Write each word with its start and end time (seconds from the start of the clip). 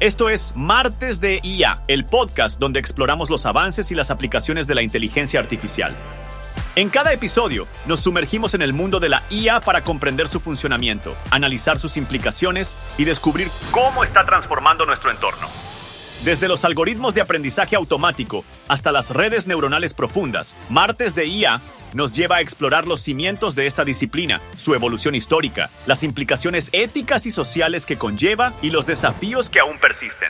Esto 0.00 0.30
es 0.30 0.52
Martes 0.54 1.20
de 1.20 1.40
IA, 1.42 1.82
el 1.88 2.04
podcast 2.04 2.60
donde 2.60 2.78
exploramos 2.78 3.30
los 3.30 3.46
avances 3.46 3.90
y 3.90 3.96
las 3.96 4.12
aplicaciones 4.12 4.68
de 4.68 4.76
la 4.76 4.82
inteligencia 4.82 5.40
artificial. 5.40 5.92
En 6.76 6.88
cada 6.88 7.12
episodio 7.12 7.66
nos 7.84 7.98
sumergimos 7.98 8.54
en 8.54 8.62
el 8.62 8.72
mundo 8.72 9.00
de 9.00 9.08
la 9.08 9.24
IA 9.28 9.60
para 9.60 9.82
comprender 9.82 10.28
su 10.28 10.38
funcionamiento, 10.38 11.16
analizar 11.32 11.80
sus 11.80 11.96
implicaciones 11.96 12.76
y 12.96 13.06
descubrir 13.06 13.48
cómo 13.72 14.04
está 14.04 14.24
transformando 14.24 14.86
nuestro 14.86 15.10
entorno. 15.10 15.48
Desde 16.24 16.46
los 16.46 16.64
algoritmos 16.64 17.14
de 17.14 17.20
aprendizaje 17.20 17.74
automático 17.74 18.44
hasta 18.68 18.92
las 18.92 19.10
redes 19.10 19.48
neuronales 19.48 19.94
profundas, 19.94 20.54
Martes 20.68 21.16
de 21.16 21.26
IA 21.26 21.60
nos 21.94 22.12
lleva 22.12 22.36
a 22.36 22.40
explorar 22.40 22.86
los 22.86 23.00
cimientos 23.00 23.54
de 23.54 23.66
esta 23.66 23.84
disciplina, 23.84 24.40
su 24.56 24.74
evolución 24.74 25.14
histórica, 25.14 25.70
las 25.86 26.02
implicaciones 26.02 26.68
éticas 26.72 27.26
y 27.26 27.30
sociales 27.30 27.86
que 27.86 27.96
conlleva 27.96 28.52
y 28.62 28.70
los 28.70 28.86
desafíos 28.86 29.50
que 29.50 29.60
aún 29.60 29.78
persisten. 29.78 30.28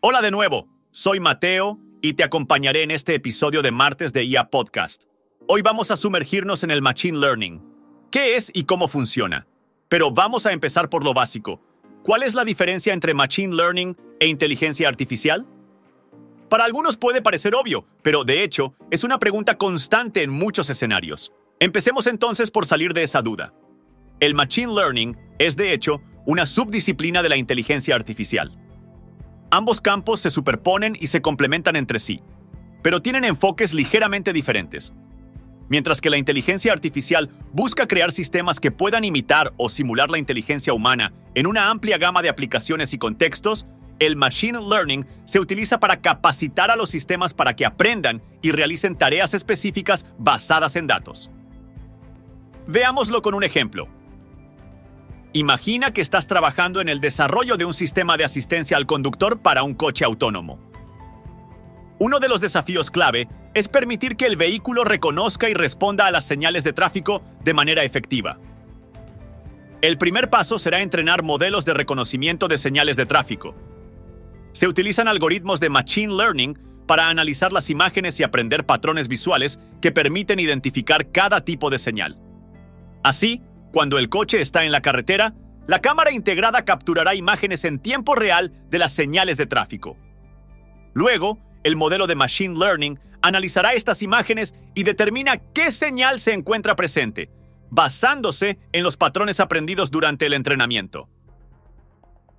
Hola 0.00 0.22
de 0.22 0.30
nuevo, 0.30 0.68
soy 0.90 1.20
Mateo 1.20 1.78
y 2.00 2.14
te 2.14 2.22
acompañaré 2.22 2.82
en 2.82 2.90
este 2.90 3.14
episodio 3.14 3.62
de 3.62 3.72
Martes 3.72 4.12
de 4.12 4.24
IA 4.24 4.50
Podcast. 4.50 5.02
Hoy 5.48 5.62
vamos 5.62 5.90
a 5.90 5.96
sumergirnos 5.96 6.62
en 6.64 6.70
el 6.70 6.82
Machine 6.82 7.18
Learning. 7.18 7.62
¿Qué 8.10 8.36
es 8.36 8.50
y 8.54 8.64
cómo 8.64 8.88
funciona? 8.88 9.46
Pero 9.88 10.10
vamos 10.10 10.46
a 10.46 10.52
empezar 10.52 10.88
por 10.88 11.04
lo 11.04 11.14
básico. 11.14 11.60
¿Cuál 12.02 12.22
es 12.22 12.34
la 12.34 12.44
diferencia 12.44 12.92
entre 12.92 13.14
Machine 13.14 13.54
Learning 13.54 13.96
e 14.20 14.26
inteligencia 14.26 14.88
artificial? 14.88 15.46
Para 16.48 16.64
algunos 16.64 16.96
puede 16.96 17.22
parecer 17.22 17.54
obvio, 17.54 17.86
pero 18.02 18.24
de 18.24 18.44
hecho 18.44 18.74
es 18.90 19.02
una 19.02 19.18
pregunta 19.18 19.58
constante 19.58 20.22
en 20.22 20.30
muchos 20.30 20.70
escenarios. 20.70 21.32
Empecemos 21.58 22.06
entonces 22.06 22.50
por 22.50 22.66
salir 22.66 22.94
de 22.94 23.02
esa 23.02 23.20
duda. 23.20 23.52
El 24.20 24.34
Machine 24.34 24.72
Learning 24.72 25.16
es 25.38 25.56
de 25.56 25.72
hecho 25.72 26.00
una 26.24 26.46
subdisciplina 26.46 27.22
de 27.22 27.30
la 27.30 27.36
inteligencia 27.36 27.94
artificial. 27.94 28.56
Ambos 29.50 29.80
campos 29.80 30.20
se 30.20 30.30
superponen 30.30 30.96
y 30.98 31.08
se 31.08 31.20
complementan 31.20 31.76
entre 31.76 31.98
sí, 31.98 32.22
pero 32.82 33.02
tienen 33.02 33.24
enfoques 33.24 33.74
ligeramente 33.74 34.32
diferentes. 34.32 34.92
Mientras 35.68 36.00
que 36.00 36.10
la 36.10 36.18
inteligencia 36.18 36.72
artificial 36.72 37.30
busca 37.52 37.88
crear 37.88 38.12
sistemas 38.12 38.60
que 38.60 38.70
puedan 38.70 39.04
imitar 39.04 39.52
o 39.56 39.68
simular 39.68 40.10
la 40.10 40.18
inteligencia 40.18 40.72
humana 40.72 41.12
en 41.34 41.48
una 41.48 41.70
amplia 41.70 41.98
gama 41.98 42.22
de 42.22 42.28
aplicaciones 42.28 42.94
y 42.94 42.98
contextos, 42.98 43.66
el 43.98 44.16
Machine 44.16 44.60
Learning 44.60 45.06
se 45.24 45.40
utiliza 45.40 45.80
para 45.80 46.00
capacitar 46.00 46.70
a 46.70 46.76
los 46.76 46.90
sistemas 46.90 47.34
para 47.34 47.56
que 47.56 47.64
aprendan 47.64 48.22
y 48.42 48.52
realicen 48.52 48.96
tareas 48.96 49.34
específicas 49.34 50.06
basadas 50.18 50.76
en 50.76 50.86
datos. 50.86 51.30
Veámoslo 52.66 53.22
con 53.22 53.34
un 53.34 53.44
ejemplo. 53.44 53.88
Imagina 55.32 55.92
que 55.92 56.00
estás 56.00 56.26
trabajando 56.26 56.80
en 56.80 56.88
el 56.88 57.00
desarrollo 57.00 57.56
de 57.56 57.64
un 57.64 57.74
sistema 57.74 58.16
de 58.16 58.24
asistencia 58.24 58.76
al 58.76 58.86
conductor 58.86 59.40
para 59.40 59.62
un 59.62 59.74
coche 59.74 60.04
autónomo. 60.04 60.58
Uno 61.98 62.20
de 62.20 62.28
los 62.28 62.40
desafíos 62.40 62.90
clave 62.90 63.28
es 63.54 63.68
permitir 63.68 64.16
que 64.16 64.26
el 64.26 64.36
vehículo 64.36 64.84
reconozca 64.84 65.48
y 65.48 65.54
responda 65.54 66.06
a 66.06 66.10
las 66.10 66.26
señales 66.26 66.62
de 66.64 66.74
tráfico 66.74 67.22
de 67.42 67.54
manera 67.54 67.84
efectiva. 67.84 68.38
El 69.80 69.98
primer 69.98 70.28
paso 70.28 70.58
será 70.58 70.80
entrenar 70.80 71.22
modelos 71.22 71.64
de 71.64 71.74
reconocimiento 71.74 72.48
de 72.48 72.58
señales 72.58 72.96
de 72.96 73.06
tráfico, 73.06 73.54
se 74.56 74.66
utilizan 74.66 75.06
algoritmos 75.06 75.60
de 75.60 75.68
Machine 75.68 76.14
Learning 76.14 76.58
para 76.86 77.10
analizar 77.10 77.52
las 77.52 77.68
imágenes 77.68 78.18
y 78.18 78.22
aprender 78.22 78.64
patrones 78.64 79.06
visuales 79.06 79.60
que 79.82 79.92
permiten 79.92 80.40
identificar 80.40 81.12
cada 81.12 81.44
tipo 81.44 81.68
de 81.68 81.78
señal. 81.78 82.18
Así, 83.04 83.42
cuando 83.70 83.98
el 83.98 84.08
coche 84.08 84.40
está 84.40 84.64
en 84.64 84.72
la 84.72 84.80
carretera, 84.80 85.34
la 85.66 85.80
cámara 85.80 86.10
integrada 86.10 86.64
capturará 86.64 87.14
imágenes 87.14 87.66
en 87.66 87.80
tiempo 87.80 88.14
real 88.14 88.50
de 88.70 88.78
las 88.78 88.94
señales 88.94 89.36
de 89.36 89.44
tráfico. 89.44 89.98
Luego, 90.94 91.38
el 91.62 91.76
modelo 91.76 92.06
de 92.06 92.14
Machine 92.14 92.58
Learning 92.58 92.98
analizará 93.20 93.74
estas 93.74 94.00
imágenes 94.00 94.54
y 94.74 94.84
determina 94.84 95.36
qué 95.36 95.70
señal 95.70 96.18
se 96.18 96.32
encuentra 96.32 96.76
presente, 96.76 97.28
basándose 97.68 98.58
en 98.72 98.84
los 98.84 98.96
patrones 98.96 99.38
aprendidos 99.38 99.90
durante 99.90 100.24
el 100.24 100.32
entrenamiento. 100.32 101.10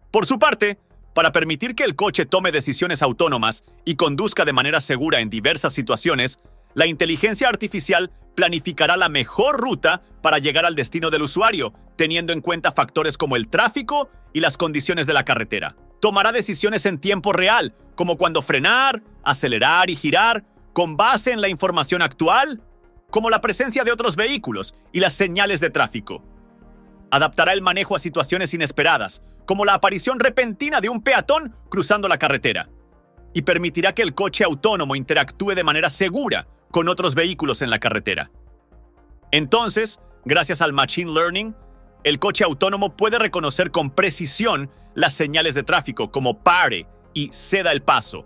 Por 0.09 0.25
su 0.25 0.39
parte, 0.39 0.79
para 1.17 1.31
permitir 1.31 1.73
que 1.73 1.83
el 1.83 1.95
coche 1.95 2.27
tome 2.27 2.51
decisiones 2.51 3.01
autónomas 3.01 3.63
y 3.85 3.95
conduzca 3.95 4.45
de 4.45 4.53
manera 4.53 4.79
segura 4.81 5.19
en 5.19 5.31
diversas 5.31 5.73
situaciones, 5.73 6.37
la 6.75 6.85
inteligencia 6.85 7.49
artificial 7.49 8.11
planificará 8.35 8.97
la 8.97 9.09
mejor 9.09 9.59
ruta 9.59 10.03
para 10.21 10.37
llegar 10.37 10.67
al 10.67 10.75
destino 10.75 11.09
del 11.09 11.23
usuario, 11.23 11.73
teniendo 11.95 12.33
en 12.33 12.41
cuenta 12.41 12.71
factores 12.71 13.17
como 13.17 13.35
el 13.35 13.47
tráfico 13.47 14.11
y 14.31 14.41
las 14.41 14.57
condiciones 14.57 15.07
de 15.07 15.13
la 15.13 15.25
carretera. 15.25 15.75
Tomará 15.99 16.31
decisiones 16.31 16.85
en 16.85 16.99
tiempo 16.99 17.33
real, 17.33 17.73
como 17.95 18.17
cuando 18.17 18.43
frenar, 18.43 19.01
acelerar 19.23 19.89
y 19.89 19.95
girar, 19.95 20.43
con 20.71 20.97
base 20.97 21.31
en 21.31 21.41
la 21.41 21.49
información 21.49 22.03
actual, 22.03 22.61
como 23.09 23.31
la 23.31 23.41
presencia 23.41 23.83
de 23.83 23.91
otros 23.91 24.17
vehículos 24.17 24.75
y 24.93 24.99
las 24.99 25.15
señales 25.15 25.61
de 25.61 25.71
tráfico. 25.71 26.21
Adaptará 27.11 27.53
el 27.53 27.61
manejo 27.61 27.95
a 27.95 27.99
situaciones 27.99 28.53
inesperadas, 28.53 29.23
como 29.45 29.65
la 29.65 29.73
aparición 29.73 30.19
repentina 30.19 30.81
de 30.81 30.89
un 30.89 31.01
peatón 31.01 31.55
cruzando 31.69 32.07
la 32.07 32.17
carretera, 32.17 32.69
y 33.33 33.43
permitirá 33.43 33.93
que 33.93 34.01
el 34.01 34.13
coche 34.13 34.43
autónomo 34.43 34.95
interactúe 34.95 35.53
de 35.55 35.63
manera 35.63 35.89
segura 35.89 36.47
con 36.71 36.89
otros 36.89 37.15
vehículos 37.15 37.61
en 37.61 37.69
la 37.69 37.79
carretera. 37.79 38.29
Entonces, 39.31 40.01
gracias 40.25 40.61
al 40.61 40.73
Machine 40.73 41.11
Learning, 41.11 41.55
el 42.03 42.19
coche 42.19 42.43
autónomo 42.43 42.95
puede 42.95 43.19
reconocer 43.19 43.71
con 43.71 43.89
precisión 43.89 44.69
las 44.93 45.13
señales 45.13 45.55
de 45.55 45.63
tráfico 45.63 46.11
como 46.11 46.43
pare 46.43 46.87
y 47.13 47.29
ceda 47.31 47.71
el 47.71 47.81
paso, 47.81 48.25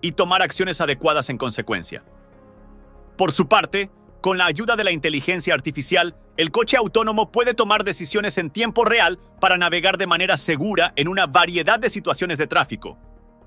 y 0.00 0.12
tomar 0.12 0.42
acciones 0.42 0.80
adecuadas 0.80 1.30
en 1.30 1.38
consecuencia. 1.38 2.02
Por 3.16 3.30
su 3.32 3.46
parte, 3.46 3.90
con 4.22 4.38
la 4.38 4.46
ayuda 4.46 4.76
de 4.76 4.84
la 4.84 4.92
inteligencia 4.92 5.52
artificial, 5.52 6.14
el 6.36 6.52
coche 6.52 6.76
autónomo 6.76 7.32
puede 7.32 7.54
tomar 7.54 7.82
decisiones 7.82 8.38
en 8.38 8.50
tiempo 8.50 8.84
real 8.84 9.18
para 9.40 9.58
navegar 9.58 9.98
de 9.98 10.06
manera 10.06 10.36
segura 10.36 10.92
en 10.94 11.08
una 11.08 11.26
variedad 11.26 11.78
de 11.78 11.90
situaciones 11.90 12.38
de 12.38 12.46
tráfico, 12.46 12.96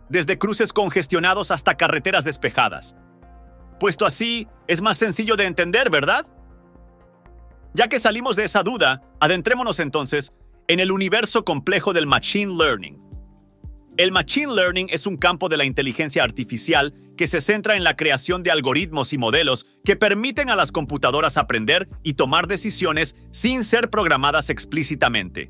desde 0.09 0.37
cruces 0.37 0.73
congestionados 0.73 1.49
hasta 1.49 1.75
carreteras 1.75 2.25
despejadas. 2.25 2.93
Puesto 3.79 4.05
así, 4.05 4.47
es 4.67 4.81
más 4.81 4.97
sencillo 4.97 5.37
de 5.37 5.45
entender, 5.45 5.89
¿verdad? 5.89 6.27
Ya 7.73 7.87
que 7.87 7.97
salimos 7.97 8.35
de 8.35 8.43
esa 8.43 8.61
duda, 8.61 9.01
adentrémonos 9.21 9.79
entonces 9.79 10.33
en 10.67 10.81
el 10.81 10.91
universo 10.91 11.45
complejo 11.45 11.93
del 11.93 12.05
Machine 12.05 12.53
Learning. 12.53 12.99
El 13.97 14.11
Machine 14.11 14.53
Learning 14.53 14.87
es 14.89 15.07
un 15.07 15.15
campo 15.15 15.47
de 15.47 15.55
la 15.55 15.63
inteligencia 15.63 16.21
artificial 16.21 16.93
que 17.15 17.27
se 17.27 17.39
centra 17.39 17.77
en 17.77 17.85
la 17.85 17.95
creación 17.95 18.43
de 18.43 18.51
algoritmos 18.51 19.13
y 19.13 19.17
modelos 19.17 19.67
que 19.85 19.95
permiten 19.95 20.49
a 20.49 20.57
las 20.57 20.73
computadoras 20.73 21.37
aprender 21.37 21.87
y 22.03 22.15
tomar 22.15 22.47
decisiones 22.47 23.15
sin 23.31 23.63
ser 23.63 23.89
programadas 23.89 24.49
explícitamente. 24.49 25.49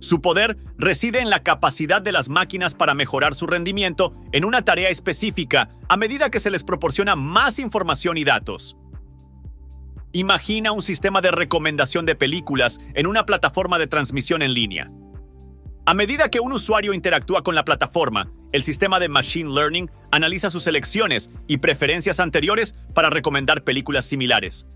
Su 0.00 0.22
poder 0.22 0.56
reside 0.78 1.20
en 1.20 1.28
la 1.28 1.40
capacidad 1.40 2.00
de 2.00 2.12
las 2.12 2.30
máquinas 2.30 2.74
para 2.74 2.94
mejorar 2.94 3.34
su 3.34 3.46
rendimiento 3.46 4.14
en 4.32 4.46
una 4.46 4.64
tarea 4.64 4.88
específica 4.88 5.68
a 5.90 5.98
medida 5.98 6.30
que 6.30 6.40
se 6.40 6.50
les 6.50 6.64
proporciona 6.64 7.16
más 7.16 7.58
información 7.58 8.16
y 8.16 8.24
datos. 8.24 8.78
Imagina 10.12 10.72
un 10.72 10.82
sistema 10.82 11.20
de 11.20 11.30
recomendación 11.30 12.06
de 12.06 12.14
películas 12.14 12.80
en 12.94 13.06
una 13.06 13.26
plataforma 13.26 13.78
de 13.78 13.88
transmisión 13.88 14.40
en 14.40 14.54
línea. 14.54 14.88
A 15.84 15.94
medida 15.94 16.28
que 16.28 16.38
un 16.38 16.52
usuario 16.52 16.94
interactúa 16.94 17.42
con 17.42 17.56
la 17.56 17.64
plataforma, 17.64 18.30
el 18.52 18.62
sistema 18.62 19.00
de 19.00 19.08
Machine 19.08 19.52
Learning 19.52 19.90
analiza 20.12 20.48
sus 20.48 20.68
elecciones 20.68 21.28
y 21.48 21.56
preferencias 21.56 22.20
anteriores 22.20 22.76
para 22.94 23.10
recomendar 23.10 23.64
películas 23.64 24.04
similares. 24.04 24.68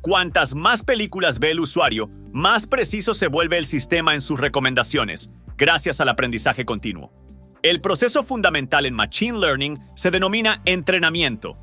Cuantas 0.00 0.54
más 0.54 0.82
películas 0.82 1.38
ve 1.38 1.50
el 1.50 1.60
usuario, 1.60 2.08
más 2.32 2.66
preciso 2.66 3.12
se 3.12 3.26
vuelve 3.26 3.58
el 3.58 3.66
sistema 3.66 4.14
en 4.14 4.22
sus 4.22 4.40
recomendaciones, 4.40 5.30
gracias 5.58 6.00
al 6.00 6.08
aprendizaje 6.08 6.64
continuo. 6.64 7.12
El 7.62 7.82
proceso 7.82 8.22
fundamental 8.22 8.86
en 8.86 8.94
Machine 8.94 9.38
Learning 9.38 9.78
se 9.96 10.10
denomina 10.10 10.62
entrenamiento. 10.64 11.58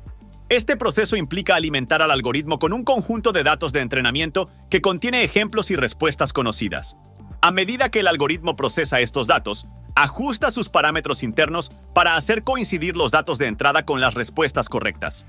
Este 0.48 0.76
proceso 0.76 1.16
implica 1.16 1.56
alimentar 1.56 2.02
al 2.02 2.10
algoritmo 2.12 2.60
con 2.60 2.72
un 2.72 2.84
conjunto 2.84 3.32
de 3.32 3.42
datos 3.42 3.72
de 3.72 3.80
entrenamiento 3.80 4.48
que 4.70 4.80
contiene 4.80 5.24
ejemplos 5.24 5.72
y 5.72 5.76
respuestas 5.76 6.32
conocidas. 6.32 6.96
A 7.44 7.50
medida 7.50 7.88
que 7.88 7.98
el 7.98 8.06
algoritmo 8.06 8.54
procesa 8.54 9.00
estos 9.00 9.26
datos, 9.26 9.66
ajusta 9.96 10.52
sus 10.52 10.68
parámetros 10.68 11.24
internos 11.24 11.72
para 11.92 12.14
hacer 12.14 12.44
coincidir 12.44 12.96
los 12.96 13.10
datos 13.10 13.36
de 13.36 13.48
entrada 13.48 13.84
con 13.84 14.00
las 14.00 14.14
respuestas 14.14 14.68
correctas. 14.68 15.26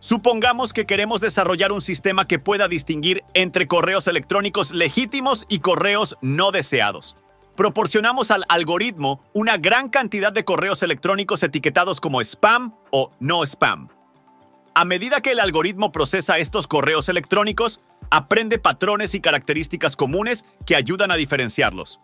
Supongamos 0.00 0.74
que 0.74 0.84
queremos 0.84 1.22
desarrollar 1.22 1.72
un 1.72 1.80
sistema 1.80 2.28
que 2.28 2.38
pueda 2.38 2.68
distinguir 2.68 3.24
entre 3.32 3.66
correos 3.66 4.06
electrónicos 4.06 4.72
legítimos 4.72 5.46
y 5.48 5.60
correos 5.60 6.18
no 6.20 6.52
deseados. 6.52 7.16
Proporcionamos 7.56 8.30
al 8.30 8.44
algoritmo 8.50 9.24
una 9.32 9.56
gran 9.56 9.88
cantidad 9.88 10.30
de 10.30 10.44
correos 10.44 10.82
electrónicos 10.82 11.42
etiquetados 11.42 12.02
como 12.02 12.20
spam 12.20 12.74
o 12.90 13.12
no 13.18 13.42
spam. 13.44 13.88
A 14.76 14.84
medida 14.84 15.20
que 15.20 15.30
el 15.30 15.38
algoritmo 15.38 15.92
procesa 15.92 16.38
estos 16.38 16.66
correos 16.66 17.08
electrónicos, 17.08 17.80
aprende 18.10 18.58
patrones 18.58 19.14
y 19.14 19.20
características 19.20 19.96
comunes 19.96 20.44
que 20.66 20.76
ayudan 20.76 21.10
a 21.10 21.16
diferenciarlos. 21.16 22.00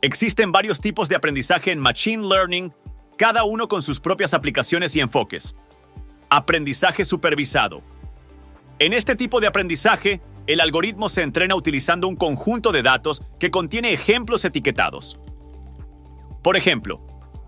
Existen 0.00 0.52
varios 0.52 0.80
tipos 0.80 1.08
de 1.08 1.16
aprendizaje 1.16 1.70
en 1.70 1.78
Machine 1.78 2.26
Learning, 2.26 2.72
cada 3.16 3.44
uno 3.44 3.68
con 3.68 3.82
sus 3.82 4.00
propias 4.00 4.34
aplicaciones 4.34 4.96
y 4.96 5.00
enfoques. 5.00 5.54
Aprendizaje 6.28 7.04
supervisado. 7.04 7.82
En 8.78 8.92
este 8.92 9.14
tipo 9.14 9.40
de 9.40 9.46
aprendizaje, 9.46 10.20
el 10.48 10.60
algoritmo 10.60 11.08
se 11.08 11.22
entrena 11.22 11.54
utilizando 11.54 12.08
un 12.08 12.16
conjunto 12.16 12.72
de 12.72 12.82
datos 12.82 13.22
que 13.38 13.52
contiene 13.52 13.92
ejemplos 13.92 14.44
etiquetados. 14.44 15.18
Por 16.42 16.56
ejemplo, 16.56 17.00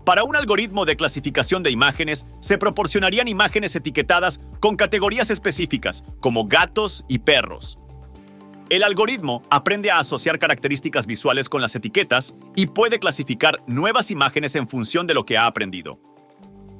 para 0.05 0.23
un 0.23 0.35
algoritmo 0.35 0.85
de 0.85 0.95
clasificación 0.95 1.63
de 1.63 1.71
imágenes, 1.71 2.27
se 2.39 2.59
proporcionarían 2.59 3.27
imágenes 3.27 3.75
etiquetadas 3.75 4.39
con 4.59 4.75
categorías 4.75 5.31
específicas, 5.31 6.05
como 6.19 6.45
gatos 6.45 7.03
y 7.07 7.19
perros. 7.19 7.79
El 8.69 8.83
algoritmo 8.83 9.41
aprende 9.49 9.91
a 9.91 9.99
asociar 9.99 10.39
características 10.39 11.07
visuales 11.07 11.49
con 11.49 11.61
las 11.61 11.75
etiquetas 11.75 12.35
y 12.55 12.67
puede 12.67 12.99
clasificar 12.99 13.61
nuevas 13.67 14.11
imágenes 14.11 14.55
en 14.55 14.67
función 14.67 15.07
de 15.07 15.15
lo 15.15 15.25
que 15.25 15.37
ha 15.37 15.47
aprendido. 15.47 15.99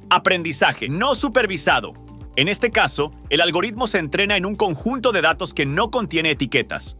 Aprendizaje 0.09 0.87
no 0.87 1.15
supervisado. 1.15 1.93
En 2.35 2.47
este 2.47 2.69
caso, 2.69 3.11
el 3.29 3.41
algoritmo 3.41 3.87
se 3.87 3.99
entrena 3.99 4.37
en 4.37 4.45
un 4.45 4.55
conjunto 4.55 5.11
de 5.11 5.21
datos 5.21 5.53
que 5.53 5.65
no 5.65 5.89
contiene 5.89 6.31
etiquetas. 6.31 6.97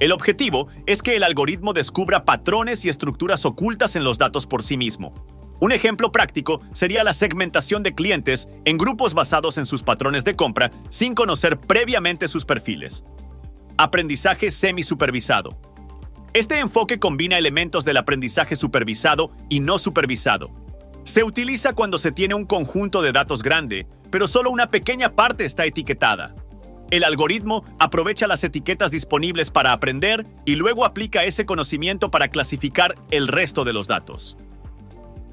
El 0.00 0.12
objetivo 0.12 0.68
es 0.86 1.02
que 1.02 1.16
el 1.16 1.22
algoritmo 1.22 1.72
descubra 1.72 2.24
patrones 2.24 2.84
y 2.84 2.88
estructuras 2.88 3.44
ocultas 3.44 3.94
en 3.94 4.04
los 4.04 4.18
datos 4.18 4.46
por 4.46 4.62
sí 4.62 4.76
mismo. 4.76 5.14
Un 5.60 5.70
ejemplo 5.70 6.10
práctico 6.10 6.60
sería 6.72 7.04
la 7.04 7.14
segmentación 7.14 7.82
de 7.82 7.94
clientes 7.94 8.48
en 8.64 8.76
grupos 8.76 9.14
basados 9.14 9.56
en 9.56 9.66
sus 9.66 9.82
patrones 9.82 10.24
de 10.24 10.34
compra 10.34 10.72
sin 10.90 11.14
conocer 11.14 11.58
previamente 11.58 12.26
sus 12.26 12.44
perfiles. 12.44 13.04
Aprendizaje 13.76 14.50
semi-supervisado. 14.50 15.56
Este 16.32 16.58
enfoque 16.58 16.98
combina 16.98 17.38
elementos 17.38 17.84
del 17.84 17.96
aprendizaje 17.96 18.56
supervisado 18.56 19.30
y 19.48 19.60
no 19.60 19.78
supervisado. 19.78 20.50
Se 21.04 21.22
utiliza 21.22 21.74
cuando 21.74 21.98
se 21.98 22.10
tiene 22.10 22.34
un 22.34 22.46
conjunto 22.46 23.00
de 23.02 23.12
datos 23.12 23.42
grande, 23.42 23.86
pero 24.10 24.26
solo 24.26 24.50
una 24.50 24.70
pequeña 24.70 25.12
parte 25.14 25.44
está 25.44 25.64
etiquetada. 25.64 26.34
El 26.90 27.04
algoritmo 27.04 27.64
aprovecha 27.78 28.26
las 28.26 28.44
etiquetas 28.44 28.90
disponibles 28.90 29.50
para 29.50 29.72
aprender 29.72 30.26
y 30.44 30.56
luego 30.56 30.84
aplica 30.84 31.24
ese 31.24 31.46
conocimiento 31.46 32.10
para 32.10 32.28
clasificar 32.28 32.94
el 33.10 33.28
resto 33.28 33.64
de 33.64 33.72
los 33.72 33.88
datos. 33.88 34.36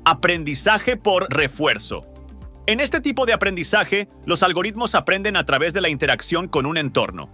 Aprendizaje 0.06 0.98
por 0.98 1.31
refuerzo. 1.31 2.06
En 2.68 2.80
este 2.80 3.01
tipo 3.01 3.25
de 3.25 3.33
aprendizaje, 3.33 4.07
los 4.25 4.44
algoritmos 4.44 4.95
aprenden 4.95 5.36
a 5.36 5.45
través 5.45 5.74
de 5.74 5.81
la 5.81 5.89
interacción 5.89 6.48
con 6.48 6.65
un 6.65 6.77
entorno. 6.77 7.30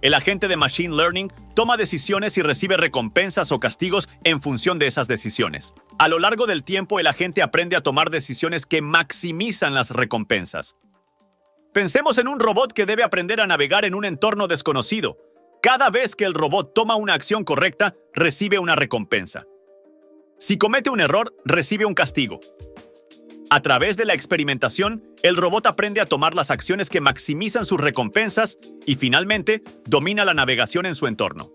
El 0.00 0.14
agente 0.14 0.46
de 0.46 0.56
Machine 0.56 0.94
Learning 0.94 1.32
toma 1.54 1.76
decisiones 1.76 2.38
y 2.38 2.42
recibe 2.42 2.76
recompensas 2.76 3.50
o 3.50 3.58
castigos 3.58 4.08
en 4.22 4.40
función 4.40 4.78
de 4.78 4.86
esas 4.86 5.08
decisiones. 5.08 5.74
A 5.98 6.06
lo 6.06 6.20
largo 6.20 6.46
del 6.46 6.62
tiempo, 6.62 7.00
el 7.00 7.08
agente 7.08 7.42
aprende 7.42 7.74
a 7.74 7.80
tomar 7.80 8.10
decisiones 8.10 8.64
que 8.64 8.80
maximizan 8.80 9.74
las 9.74 9.90
recompensas. 9.90 10.76
Pensemos 11.78 12.18
en 12.18 12.26
un 12.26 12.40
robot 12.40 12.72
que 12.72 12.86
debe 12.86 13.04
aprender 13.04 13.40
a 13.40 13.46
navegar 13.46 13.84
en 13.84 13.94
un 13.94 14.04
entorno 14.04 14.48
desconocido. 14.48 15.16
Cada 15.62 15.90
vez 15.90 16.16
que 16.16 16.24
el 16.24 16.34
robot 16.34 16.74
toma 16.74 16.96
una 16.96 17.14
acción 17.14 17.44
correcta, 17.44 17.94
recibe 18.12 18.58
una 18.58 18.74
recompensa. 18.74 19.46
Si 20.40 20.58
comete 20.58 20.90
un 20.90 20.98
error, 20.98 21.32
recibe 21.44 21.84
un 21.84 21.94
castigo. 21.94 22.40
A 23.48 23.62
través 23.62 23.96
de 23.96 24.06
la 24.06 24.14
experimentación, 24.14 25.04
el 25.22 25.36
robot 25.36 25.66
aprende 25.66 26.00
a 26.00 26.06
tomar 26.06 26.34
las 26.34 26.50
acciones 26.50 26.90
que 26.90 27.00
maximizan 27.00 27.64
sus 27.64 27.80
recompensas 27.80 28.58
y 28.84 28.96
finalmente 28.96 29.62
domina 29.84 30.24
la 30.24 30.34
navegación 30.34 30.84
en 30.84 30.96
su 30.96 31.06
entorno. 31.06 31.52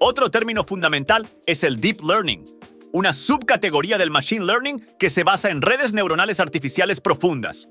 Otro 0.00 0.32
término 0.32 0.64
fundamental 0.64 1.28
es 1.46 1.62
el 1.62 1.80
Deep 1.80 2.00
Learning, 2.04 2.44
una 2.90 3.14
subcategoría 3.14 3.98
del 3.98 4.10
Machine 4.10 4.44
Learning 4.44 4.84
que 4.98 5.10
se 5.10 5.22
basa 5.22 5.50
en 5.50 5.62
redes 5.62 5.92
neuronales 5.92 6.40
artificiales 6.40 7.00
profundas. 7.00 7.68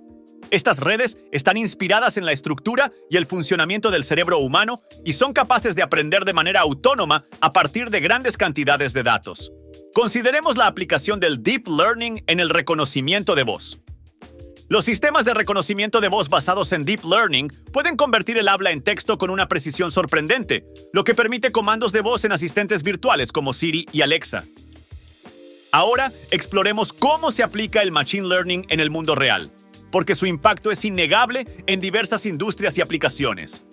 Estas 0.51 0.79
redes 0.79 1.17
están 1.31 1.55
inspiradas 1.55 2.17
en 2.17 2.25
la 2.25 2.33
estructura 2.33 2.91
y 3.09 3.15
el 3.15 3.25
funcionamiento 3.25 3.89
del 3.89 4.03
cerebro 4.03 4.39
humano 4.39 4.81
y 5.05 5.13
son 5.13 5.31
capaces 5.31 5.77
de 5.77 5.81
aprender 5.81 6.25
de 6.25 6.33
manera 6.33 6.59
autónoma 6.59 7.23
a 7.39 7.53
partir 7.53 7.89
de 7.89 8.01
grandes 8.01 8.35
cantidades 8.35 8.91
de 8.91 9.01
datos. 9.01 9.53
Consideremos 9.93 10.57
la 10.57 10.67
aplicación 10.67 11.21
del 11.21 11.41
Deep 11.41 11.69
Learning 11.69 12.25
en 12.27 12.41
el 12.41 12.49
reconocimiento 12.49 13.33
de 13.33 13.43
voz. 13.43 13.79
Los 14.67 14.83
sistemas 14.83 15.23
de 15.23 15.33
reconocimiento 15.33 16.01
de 16.01 16.09
voz 16.09 16.27
basados 16.27 16.73
en 16.73 16.83
Deep 16.83 17.05
Learning 17.05 17.49
pueden 17.71 17.95
convertir 17.95 18.37
el 18.37 18.49
habla 18.49 18.71
en 18.71 18.83
texto 18.83 19.17
con 19.17 19.29
una 19.29 19.47
precisión 19.47 19.89
sorprendente, 19.89 20.65
lo 20.91 21.05
que 21.05 21.15
permite 21.15 21.53
comandos 21.53 21.93
de 21.93 22.01
voz 22.01 22.25
en 22.25 22.33
asistentes 22.33 22.83
virtuales 22.83 23.31
como 23.31 23.53
Siri 23.53 23.85
y 23.93 24.01
Alexa. 24.01 24.43
Ahora 25.71 26.11
exploremos 26.29 26.91
cómo 26.91 27.31
se 27.31 27.43
aplica 27.43 27.81
el 27.81 27.93
Machine 27.93 28.27
Learning 28.27 28.65
en 28.67 28.81
el 28.81 28.89
mundo 28.89 29.15
real, 29.15 29.51
porque 29.91 30.15
su 30.15 30.25
impacto 30.25 30.71
es 30.71 30.83
innegable 30.85 31.45
en 31.67 31.79
diversas 31.79 32.25
industrias 32.25 32.77
y 32.77 32.81
aplicaciones. 32.81 33.63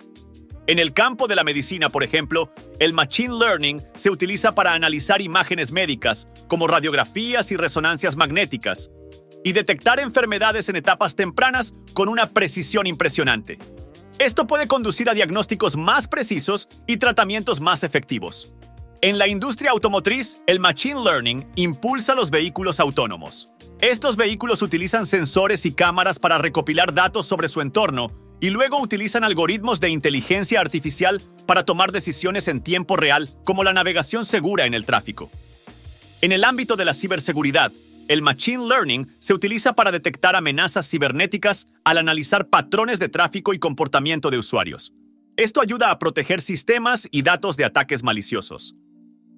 En 0.67 0.77
el 0.77 0.93
campo 0.93 1.27
de 1.27 1.35
la 1.35 1.43
medicina, 1.43 1.89
por 1.89 2.03
ejemplo, 2.03 2.53
el 2.77 2.93
Machine 2.93 3.33
Learning 3.33 3.81
se 3.95 4.11
utiliza 4.11 4.53
para 4.53 4.73
analizar 4.73 5.19
imágenes 5.19 5.71
médicas, 5.71 6.27
como 6.47 6.67
radiografías 6.67 7.51
y 7.51 7.57
resonancias 7.57 8.15
magnéticas, 8.15 8.91
y 9.43 9.53
detectar 9.53 9.99
enfermedades 9.99 10.69
en 10.69 10.75
etapas 10.75 11.15
tempranas 11.15 11.73
con 11.93 12.07
una 12.07 12.27
precisión 12.27 12.85
impresionante. 12.85 13.57
Esto 14.19 14.45
puede 14.45 14.67
conducir 14.67 15.09
a 15.09 15.13
diagnósticos 15.13 15.75
más 15.75 16.07
precisos 16.07 16.67
y 16.85 16.97
tratamientos 16.97 17.61
más 17.61 17.83
efectivos. 17.83 18.53
En 19.01 19.17
la 19.17 19.27
industria 19.29 19.71
automotriz, 19.71 20.41
el 20.45 20.59
Machine 20.59 21.01
Learning 21.01 21.47
impulsa 21.55 22.15
los 22.15 22.29
vehículos 22.29 22.81
autónomos. 22.81 23.49
Estos 23.81 24.17
vehículos 24.17 24.61
utilizan 24.61 25.05
sensores 25.05 25.65
y 25.65 25.71
cámaras 25.71 26.19
para 26.19 26.37
recopilar 26.37 26.93
datos 26.93 27.25
sobre 27.25 27.47
su 27.47 27.61
entorno 27.61 28.07
y 28.41 28.49
luego 28.49 28.81
utilizan 28.81 29.23
algoritmos 29.23 29.79
de 29.79 29.89
inteligencia 29.89 30.59
artificial 30.59 31.21
para 31.45 31.63
tomar 31.63 31.93
decisiones 31.93 32.49
en 32.49 32.61
tiempo 32.61 32.97
real, 32.97 33.29
como 33.45 33.63
la 33.63 33.71
navegación 33.71 34.25
segura 34.25 34.65
en 34.65 34.73
el 34.73 34.85
tráfico. 34.85 35.29
En 36.21 36.33
el 36.33 36.43
ámbito 36.43 36.75
de 36.75 36.83
la 36.83 36.93
ciberseguridad, 36.93 37.71
el 38.09 38.21
Machine 38.21 38.67
Learning 38.67 39.15
se 39.19 39.33
utiliza 39.33 39.71
para 39.71 39.91
detectar 39.91 40.35
amenazas 40.35 40.89
cibernéticas 40.89 41.69
al 41.85 41.99
analizar 41.99 42.49
patrones 42.49 42.99
de 42.99 43.07
tráfico 43.07 43.53
y 43.53 43.59
comportamiento 43.59 44.29
de 44.29 44.39
usuarios. 44.39 44.91
Esto 45.37 45.61
ayuda 45.61 45.89
a 45.89 45.99
proteger 45.99 46.41
sistemas 46.41 47.07
y 47.11 47.21
datos 47.21 47.55
de 47.55 47.63
ataques 47.63 48.03
maliciosos. 48.03 48.75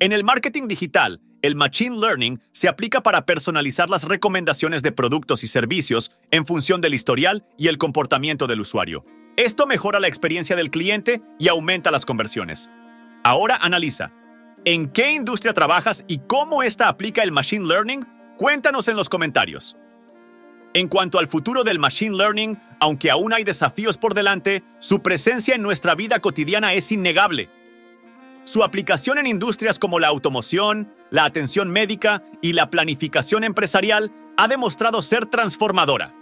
En 0.01 0.13
el 0.13 0.23
marketing 0.23 0.67
digital, 0.67 1.21
el 1.43 1.55
Machine 1.55 1.95
Learning 1.95 2.41
se 2.53 2.67
aplica 2.67 3.03
para 3.03 3.23
personalizar 3.27 3.87
las 3.87 4.03
recomendaciones 4.03 4.81
de 4.81 4.91
productos 4.91 5.43
y 5.43 5.47
servicios 5.47 6.11
en 6.31 6.47
función 6.47 6.81
del 6.81 6.95
historial 6.95 7.45
y 7.55 7.67
el 7.67 7.77
comportamiento 7.77 8.47
del 8.47 8.61
usuario. 8.61 9.03
Esto 9.37 9.67
mejora 9.67 9.99
la 9.99 10.07
experiencia 10.07 10.55
del 10.55 10.71
cliente 10.71 11.21
y 11.37 11.49
aumenta 11.49 11.91
las 11.91 12.07
conversiones. 12.07 12.67
Ahora 13.23 13.57
analiza. 13.57 14.11
¿En 14.65 14.89
qué 14.89 15.11
industria 15.11 15.53
trabajas 15.53 16.03
y 16.07 16.17
cómo 16.17 16.63
esta 16.63 16.87
aplica 16.87 17.21
el 17.21 17.31
Machine 17.31 17.67
Learning? 17.67 18.03
Cuéntanos 18.39 18.87
en 18.87 18.95
los 18.95 19.07
comentarios. 19.07 19.77
En 20.73 20.87
cuanto 20.87 21.19
al 21.19 21.27
futuro 21.27 21.63
del 21.63 21.77
Machine 21.77 22.17
Learning, 22.17 22.57
aunque 22.79 23.11
aún 23.11 23.33
hay 23.33 23.43
desafíos 23.43 23.99
por 23.99 24.15
delante, 24.15 24.63
su 24.79 25.03
presencia 25.03 25.53
en 25.53 25.61
nuestra 25.61 25.93
vida 25.93 26.17
cotidiana 26.17 26.73
es 26.73 26.91
innegable. 26.91 27.51
Su 28.43 28.63
aplicación 28.63 29.19
en 29.19 29.27
industrias 29.27 29.77
como 29.77 29.99
la 29.99 30.07
automoción, 30.07 30.91
la 31.11 31.25
atención 31.25 31.69
médica 31.69 32.23
y 32.41 32.53
la 32.53 32.69
planificación 32.69 33.43
empresarial 33.43 34.11
ha 34.35 34.47
demostrado 34.47 35.01
ser 35.01 35.27
transformadora. 35.27 36.15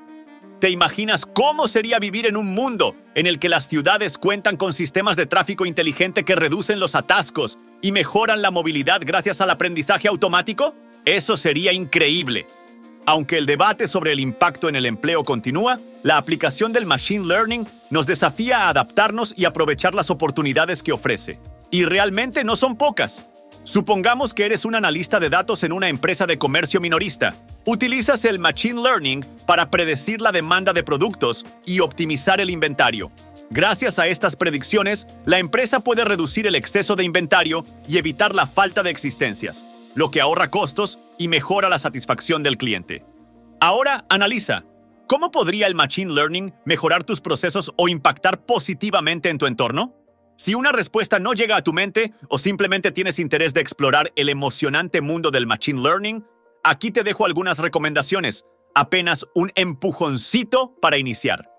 ¿Te 0.59 0.69
imaginas 0.69 1.25
cómo 1.25 1.69
sería 1.69 1.99
vivir 1.99 2.25
en 2.25 2.35
un 2.35 2.47
mundo 2.47 2.93
en 3.15 3.25
el 3.25 3.39
que 3.39 3.47
las 3.47 3.69
ciudades 3.69 4.17
cuentan 4.17 4.57
con 4.57 4.73
sistemas 4.73 5.15
de 5.15 5.25
tráfico 5.25 5.65
inteligente 5.65 6.25
que 6.25 6.35
reducen 6.35 6.81
los 6.81 6.95
atascos 6.95 7.57
y 7.81 7.93
mejoran 7.93 8.41
la 8.41 8.51
movilidad 8.51 8.99
gracias 9.05 9.39
al 9.39 9.51
aprendizaje 9.51 10.09
automático? 10.09 10.75
Eso 11.05 11.37
sería 11.37 11.71
increíble. 11.71 12.45
Aunque 13.05 13.37
el 13.37 13.45
debate 13.45 13.87
sobre 13.87 14.11
el 14.11 14.19
impacto 14.19 14.67
en 14.67 14.75
el 14.75 14.85
empleo 14.85 15.23
continúa, 15.23 15.79
la 16.03 16.17
aplicación 16.17 16.73
del 16.73 16.85
Machine 16.85 17.25
Learning 17.25 17.65
nos 17.89 18.05
desafía 18.05 18.63
a 18.63 18.69
adaptarnos 18.69 19.33
y 19.37 19.45
aprovechar 19.45 19.95
las 19.95 20.09
oportunidades 20.09 20.83
que 20.83 20.91
ofrece. 20.91 21.39
Y 21.71 21.85
realmente 21.85 22.43
no 22.43 22.55
son 22.55 22.75
pocas. 22.75 23.27
Supongamos 23.63 24.33
que 24.33 24.45
eres 24.45 24.65
un 24.65 24.73
analista 24.73 25.19
de 25.19 25.29
datos 25.29 25.63
en 25.63 25.71
una 25.71 25.89
empresa 25.89 26.25
de 26.25 26.39
comercio 26.39 26.81
minorista. 26.81 27.35
Utilizas 27.65 28.25
el 28.25 28.39
Machine 28.39 28.81
Learning 28.81 29.23
para 29.45 29.69
predecir 29.69 30.21
la 30.21 30.31
demanda 30.31 30.73
de 30.73 30.83
productos 30.83 31.45
y 31.65 31.79
optimizar 31.81 32.41
el 32.41 32.49
inventario. 32.49 33.11
Gracias 33.51 33.99
a 33.99 34.07
estas 34.07 34.35
predicciones, 34.35 35.07
la 35.25 35.37
empresa 35.37 35.79
puede 35.79 36.05
reducir 36.05 36.47
el 36.47 36.55
exceso 36.55 36.95
de 36.95 37.03
inventario 37.03 37.63
y 37.87 37.97
evitar 37.97 38.33
la 38.33 38.47
falta 38.47 38.81
de 38.81 38.89
existencias, 38.89 39.65
lo 39.93 40.09
que 40.09 40.21
ahorra 40.21 40.49
costos 40.49 40.97
y 41.19 41.27
mejora 41.27 41.69
la 41.69 41.77
satisfacción 41.77 42.41
del 42.41 42.57
cliente. 42.57 43.03
Ahora 43.59 44.05
analiza, 44.09 44.63
¿cómo 45.07 45.31
podría 45.31 45.67
el 45.67 45.75
Machine 45.75 46.13
Learning 46.13 46.53
mejorar 46.65 47.03
tus 47.03 47.21
procesos 47.21 47.71
o 47.75 47.87
impactar 47.87 48.39
positivamente 48.45 49.29
en 49.29 49.37
tu 49.37 49.45
entorno? 49.45 49.98
Si 50.39 50.55
una 50.55 50.71
respuesta 50.71 51.19
no 51.19 51.33
llega 51.33 51.57
a 51.57 51.63
tu 51.65 51.73
mente 51.73 52.13
o 52.29 52.37
simplemente 52.37 52.93
tienes 52.93 53.19
interés 53.19 53.53
de 53.53 53.59
explorar 53.59 54.13
el 54.15 54.29
emocionante 54.29 55.01
mundo 55.01 55.31
del 55.31 55.45
Machine 55.45 55.81
Learning, 55.81 56.23
aquí 56.63 56.91
te 56.91 57.03
dejo 57.03 57.25
algunas 57.25 57.59
recomendaciones, 57.59 58.45
apenas 58.73 59.25
un 59.35 59.51
empujoncito 59.55 60.77
para 60.81 60.97
iniciar. 60.97 61.51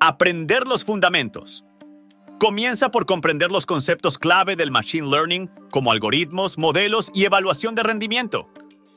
Aprender 0.00 0.66
los 0.66 0.84
fundamentos. 0.84 1.64
Comienza 2.40 2.90
por 2.90 3.06
comprender 3.06 3.52
los 3.52 3.66
conceptos 3.66 4.18
clave 4.18 4.56
del 4.56 4.72
Machine 4.72 5.06
Learning, 5.06 5.48
como 5.70 5.92
algoritmos, 5.92 6.58
modelos 6.58 7.12
y 7.14 7.24
evaluación 7.24 7.76
de 7.76 7.84
rendimiento. 7.84 8.48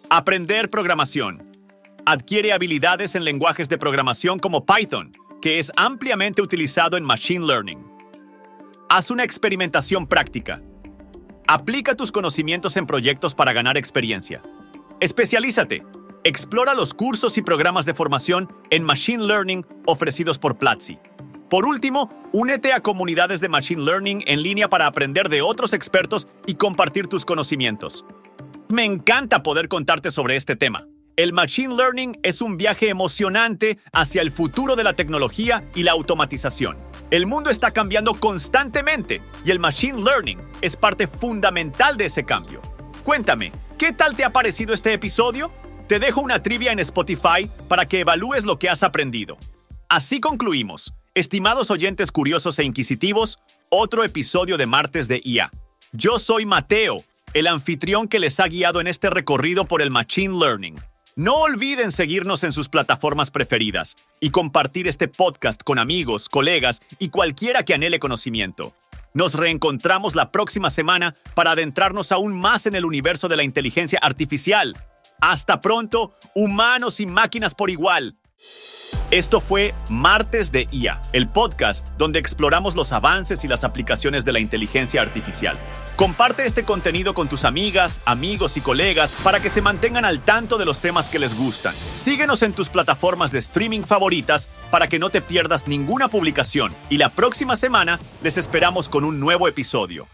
Aprender 0.10 0.72
programación. 0.72 1.48
Adquiere 2.08 2.54
habilidades 2.54 3.14
en 3.14 3.24
lenguajes 3.24 3.70
de 3.70 3.78
programación 3.78 4.40
como 4.40 4.66
Python, 4.66 5.12
que 5.44 5.60
es 5.60 5.72
ampliamente 5.76 6.42
utilizado 6.42 6.98
en 6.98 7.04
Machine 7.04 7.46
Learning. 7.46 7.91
Haz 8.94 9.10
una 9.10 9.24
experimentación 9.24 10.06
práctica. 10.06 10.62
Aplica 11.48 11.96
tus 11.96 12.12
conocimientos 12.12 12.76
en 12.76 12.86
proyectos 12.86 13.34
para 13.34 13.54
ganar 13.54 13.78
experiencia. 13.78 14.42
Especialízate. 15.00 15.86
Explora 16.26 16.74
los 16.74 16.94
cursos 16.94 17.38
y 17.38 17.42
programas 17.42 17.86
de 17.86 17.94
formación 17.94 18.50
en 18.70 18.84
Machine 18.84 19.24
Learning 19.24 19.66
ofrecidos 19.86 20.40
por 20.40 20.58
Platzi. 20.58 21.00
Por 21.50 21.66
último, 21.66 22.12
únete 22.34 22.74
a 22.74 22.82
comunidades 22.82 23.40
de 23.40 23.48
Machine 23.48 23.82
Learning 23.82 24.26
en 24.28 24.44
línea 24.44 24.70
para 24.70 24.88
aprender 24.88 25.30
de 25.30 25.42
otros 25.42 25.72
expertos 25.72 26.28
y 26.46 26.56
compartir 26.56 27.08
tus 27.08 27.24
conocimientos. 27.24 28.04
Me 28.68 28.84
encanta 28.84 29.42
poder 29.42 29.70
contarte 29.70 30.12
sobre 30.12 30.36
este 30.36 30.58
tema. 30.58 30.86
El 31.16 31.32
Machine 31.32 31.78
Learning 31.78 32.20
es 32.24 32.42
un 32.42 32.58
viaje 32.58 32.90
emocionante 32.90 33.80
hacia 33.94 34.22
el 34.22 34.32
futuro 34.32 34.76
de 34.76 34.84
la 34.84 34.96
tecnología 34.96 35.64
y 35.76 35.84
la 35.84 35.94
automatización. 35.94 36.91
El 37.12 37.26
mundo 37.26 37.50
está 37.50 37.72
cambiando 37.72 38.14
constantemente 38.14 39.22
y 39.44 39.52
el 39.52 39.60
Machine 39.60 40.02
Learning 40.02 40.40
es 40.62 40.78
parte 40.78 41.08
fundamental 41.08 41.98
de 41.98 42.06
ese 42.06 42.24
cambio. 42.24 42.62
Cuéntame, 43.04 43.52
¿qué 43.78 43.92
tal 43.92 44.16
te 44.16 44.24
ha 44.24 44.30
parecido 44.30 44.74
este 44.74 44.94
episodio? 44.94 45.52
Te 45.90 46.00
dejo 46.00 46.22
una 46.22 46.42
trivia 46.42 46.72
en 46.72 46.80
Spotify 46.80 47.52
para 47.68 47.86
que 47.86 48.00
evalúes 48.00 48.46
lo 48.46 48.58
que 48.58 48.70
has 48.70 48.82
aprendido. 48.82 49.38
Así 49.90 50.22
concluimos. 50.22 50.94
Estimados 51.14 51.70
oyentes 51.70 52.14
curiosos 52.14 52.58
e 52.60 52.64
inquisitivos, 52.64 53.40
otro 53.70 54.06
episodio 54.06 54.56
de 54.56 54.66
Martes 54.66 55.10
de 55.10 55.20
IA. 55.22 55.52
Yo 55.92 56.18
soy 56.18 56.46
Mateo, 56.46 57.04
el 57.34 57.48
anfitrión 57.48 58.08
que 58.08 58.20
les 58.20 58.40
ha 58.40 58.48
guiado 58.48 58.80
en 58.80 58.88
este 58.88 59.10
recorrido 59.10 59.66
por 59.66 59.82
el 59.82 59.92
Machine 59.92 60.40
Learning. 60.40 60.80
No 61.18 61.36
olviden 61.42 61.92
seguirnos 61.92 62.46
en 62.46 62.54
sus 62.54 62.70
plataformas 62.70 63.32
preferidas 63.32 63.98
y 64.22 64.30
compartir 64.30 64.88
este 64.88 65.10
podcast 65.10 65.62
con 65.62 65.78
amigos, 65.78 66.30
colegas 66.30 66.82
y 67.00 67.10
cualquiera 67.10 67.64
que 67.64 67.74
anhele 67.74 68.00
conocimiento. 68.00 68.74
Nos 69.14 69.34
reencontramos 69.34 70.16
la 70.16 70.32
próxima 70.32 70.70
semana 70.70 71.16
para 71.36 71.52
adentrarnos 71.52 72.14
aún 72.14 72.40
más 72.40 72.66
en 72.66 72.76
el 72.76 72.86
universo 72.86 73.28
de 73.28 73.36
la 73.36 73.44
inteligencia 73.44 74.00
artificial. 74.02 74.78
Hasta 75.20 75.60
pronto, 75.60 76.16
humanos 76.34 77.02
y 77.02 77.06
máquinas 77.06 77.56
por 77.56 77.70
igual. 77.70 78.16
Esto 79.12 79.42
fue 79.42 79.76
Martes 79.90 80.54
de 80.54 80.70
IA, 80.72 81.02
el 81.12 81.28
podcast 81.28 81.86
donde 81.98 82.18
exploramos 82.18 82.76
los 82.76 82.94
avances 82.94 83.44
y 83.44 83.48
las 83.50 83.66
aplicaciones 83.66 84.24
de 84.24 84.32
la 84.32 84.40
inteligencia 84.40 85.02
artificial. 85.02 85.58
Comparte 85.98 86.46
este 86.46 86.64
contenido 86.64 87.14
con 87.14 87.28
tus 87.28 87.44
amigas, 87.44 88.00
amigos 88.06 88.56
y 88.56 88.62
colegas 88.62 89.14
para 89.22 89.42
que 89.42 89.50
se 89.50 89.62
mantengan 89.62 90.06
al 90.06 90.22
tanto 90.22 90.58
de 90.58 90.64
los 90.64 90.80
temas 90.80 91.10
que 91.10 91.20
les 91.20 91.38
gustan. 91.38 91.76
Síguenos 91.76 92.42
en 92.42 92.54
tus 92.54 92.70
plataformas 92.70 93.34
de 93.34 93.40
streaming 93.40 93.82
favoritas 93.82 94.48
para 94.72 94.88
que 94.88 94.98
no 94.98 95.10
te 95.10 95.20
pierdas 95.20 95.68
ninguna 95.68 96.08
publicación 96.08 96.74
y 96.90 96.96
la 96.98 97.10
próxima 97.10 97.58
semana 97.58 98.00
les 98.24 98.38
esperamos 98.38 98.88
con 98.88 99.04
un 99.04 99.20
nuevo 99.20 99.50
episodio. 99.50 100.08